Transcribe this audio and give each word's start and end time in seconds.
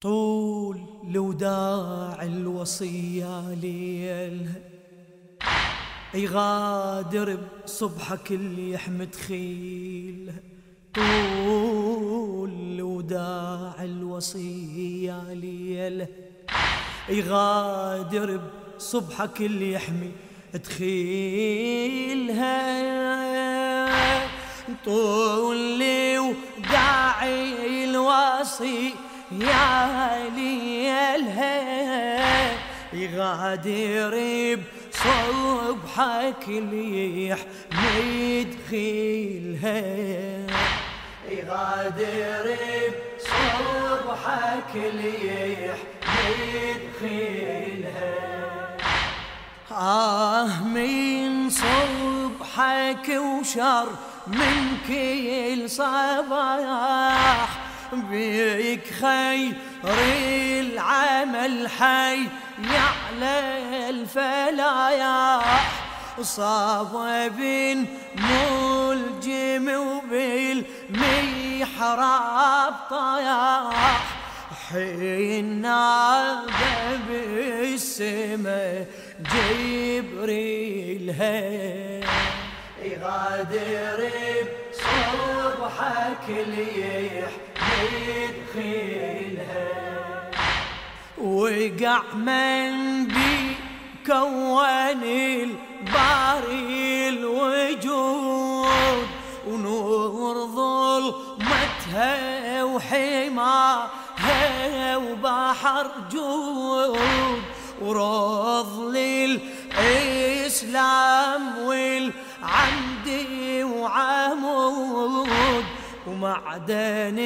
طول 0.00 0.80
لوداع 1.04 2.22
الوصية 2.22 3.54
ليلها 3.54 4.60
يغادر 6.14 7.38
بصبحك 7.64 8.32
اللي 8.32 8.70
يحمد 8.70 9.14
خيلها 9.14 10.34
طول 10.94 12.76
لوداع 12.76 13.74
الوصية 13.80 15.32
ليلها 15.32 16.08
يغادر 17.08 18.40
بصبحك 18.76 19.40
اللي 19.40 19.72
يحمي 19.72 20.10
تخيلها 20.64 22.50
طول 24.84 25.78
لوداعي 25.78 27.84
الوصي 27.84 28.94
يا 29.32 30.28
ليلها 30.36 31.60
يغادر 32.92 34.14
بصبحك 34.92 36.48
ليح 36.48 37.38
مدخيلها 38.52 39.30
يغادر 41.28 42.56
بصبحك 43.16 44.74
ليح 44.74 45.76
مدخيلها 47.00 48.14
آه 49.72 50.62
من 50.62 51.50
صبحك 51.50 53.08
وشر 53.08 53.88
من 54.26 54.76
كل 54.88 55.70
صباح 55.70 57.59
بيك 57.92 58.84
خير 59.00 59.52
العمل 60.60 61.68
حي. 61.68 62.18
يعلى 62.60 63.88
الفلايح 63.90 65.70
صاب 66.22 66.96
ملجم 68.16 69.68
وبالمحراب 70.10 70.64
طياح 72.90 74.04
حين 74.70 75.60
نادى 75.60 76.98
بالسما 77.08 78.84
جبريل 79.34 81.08
يغادر 82.82 84.00
بصبحك 85.60 86.28
ليح 86.28 87.28
يدخلها. 88.56 89.68
وقع 91.18 92.02
من 92.14 93.06
بي 93.06 93.56
كون 94.06 95.02
الباري 95.04 97.08
الوجود 97.08 99.06
ونور 99.48 100.46
ظلمتها 100.46 102.14
وحماها 102.64 103.76
وبحر 104.96 105.86
جود. 106.12 107.42
ورض 107.82 108.80
للإسلام 109.80 111.58
والعمد 111.58 113.08
وعمود 113.64 114.89
ومعدن 116.06 117.18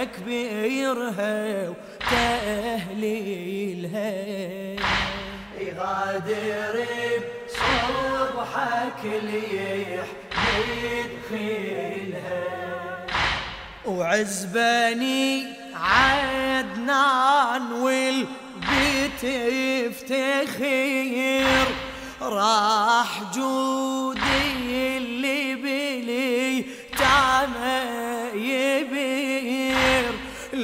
التكبيرها 0.00 1.68
وتهليلها 1.68 3.42
يغادر 5.60 6.84
بصبحك 7.46 9.02
ليح 9.04 10.06
يدخلها. 11.32 12.42
وعزباني 13.86 15.44
عدنان 15.74 17.72
والبيت 17.72 19.24
يفتخر 19.92 20.82
راح 22.22 23.22
جودي 23.34 23.91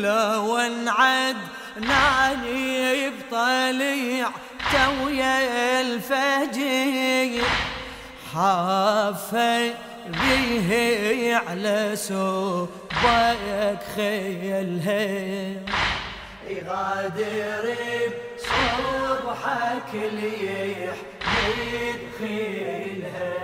لو 0.03 0.57
انعد 0.57 1.37
نعني 1.77 3.05
يبطلع 3.05 4.31
تويا 4.73 5.81
الفجر 5.81 7.43
حافة 8.35 9.75
به 10.07 11.41
على 11.49 11.93
سوبك 11.95 13.79
خيلها 13.97 15.03
يغادر 16.49 17.77
بصبحك 18.37 19.91
ليح 19.95 20.97
يدخلها 22.19 23.39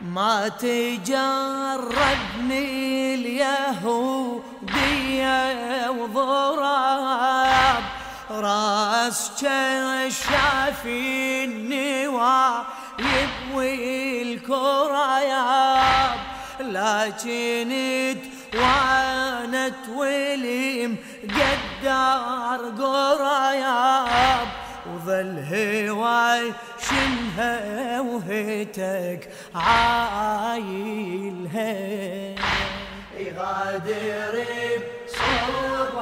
ما 0.00 0.48
تجربني 0.48 1.94
اليهودية 5.14 5.90
وضراب 5.90 7.82
راس 8.30 9.44
شافي 10.08 11.44
النوايب 11.44 12.64
والكرياب 13.54 14.94
لكن 16.60 17.70
توانت 18.52 19.88
وليم 19.96 20.96
قدار 21.22 22.60
قرياب 22.78 24.48
وظل 24.86 25.36
هواي 25.52 26.52
شنها 26.88 28.00
وهتك 28.00 29.28
عايلها. 29.54 30.74
يغادر 33.18 34.34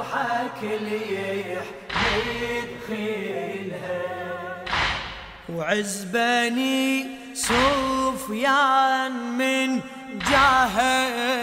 بصبحك 0.03 0.59
ليح 0.63 1.63
يدخلها. 2.89 4.01
وعزبني 5.49 7.07
سفيان 7.33 9.11
من 9.37 9.79
جاه 10.31 10.79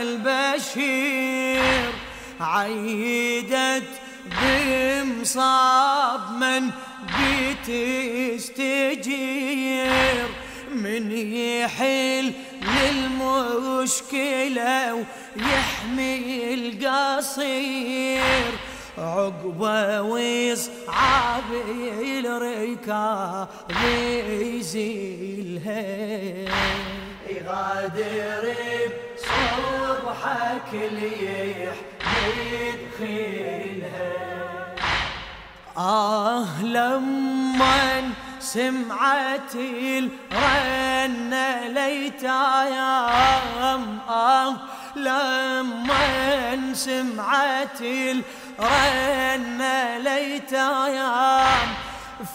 البشير 0.03 1.93
عيدت 2.41 3.89
بمصاب 4.43 6.21
من 6.41 6.71
بتستجير 8.39 8.71
من 10.75 11.13
يحل 11.13 12.33
للمشكلة 14.51 15.05
ويحمي 15.37 16.55
القصير 16.55 18.23
عقبة 18.99 20.03
ويصعب 20.03 21.45
الركاب 22.27 23.49
يزيلها 24.31 25.83
يغادر 27.29 28.55
بصبحك 29.17 30.71
ليح 30.73 31.75
يدخلها. 33.01 34.11
آه 35.77 36.63
لما 36.63 38.11
سمعت 38.41 39.55
الرنة 41.05 41.67
ليتايام 41.69 43.19
آه 44.09 44.57
لما 44.97 46.75
سمعت 46.75 47.81
الرنة 48.59 49.99
ليتايام 49.99 51.69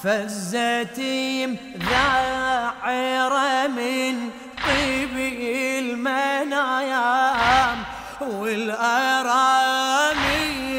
فزتيم 0.03 1.57
ذاعرة 1.89 3.67
من 3.67 4.29
طيب 4.67 5.17
المنايام 5.79 7.77
والأرامي 8.21 9.77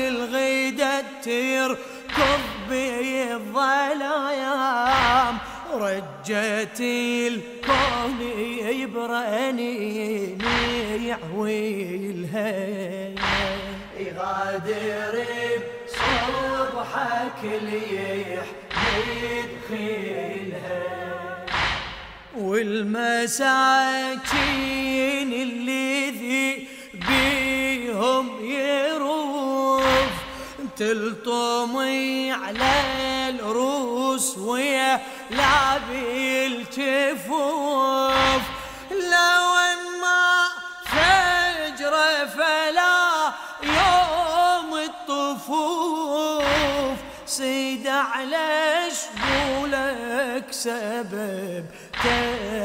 الغيدة 0.09 1.03
تركض 1.25 2.41
بالظلايام 2.71 4.27
رجت 5.73 6.81
الكون 7.67 8.21
يبرني 8.81 10.39
يعويلها 11.07 12.51
يغادر 13.99 15.15
بصبحك 15.87 17.41
ليح 17.45 18.47
يدخلها. 19.73 20.83
والمساكين 22.37 23.31
اللي 25.33 26.11
ذي 26.11 26.69
بيهم 27.09 28.27
يروف 28.45 29.87
تلطمي 30.77 32.33
على 32.33 32.73
الروس 33.29 34.39
ويا 34.39 35.01
لعبي 35.31 36.47
الجفوف 36.47 38.43
لو 38.91 39.55
ما 40.03 40.49
فجر 40.85 41.95
فلا 42.37 43.33
يوم 43.63 44.71
الطفوف. 44.79 46.17
سيد 47.27 47.87
على 47.87 48.89
شبولك 48.91 50.47
سبب 50.51 51.65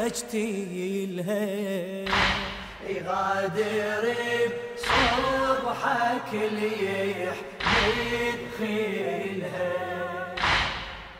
تجتيلها 0.08 1.46
يغادر 2.88 4.14
بصبحك 4.76 6.30
ليح 6.32 7.36
يدخلها 8.62 10.01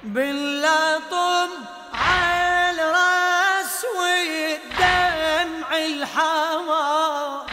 باللطم 0.04 1.48
على 1.94 2.82
الراس 2.82 3.86
والدمع 3.98 5.76
الحمار 5.76 7.46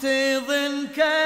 تظن 0.00 0.86
كسر 0.96 1.25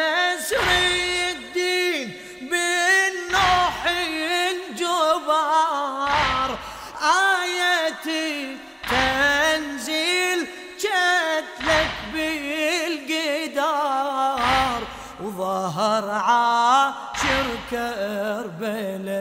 وظهر 15.23 16.11
عاشر 16.11 17.47
كربلاء 17.71 19.21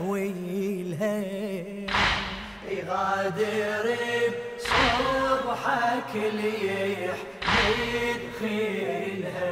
تأويلها 0.00 1.22
يغادر 2.70 3.96
بصبحك 4.56 6.12
ليح 6.14 7.16
يدخلها 8.40 9.50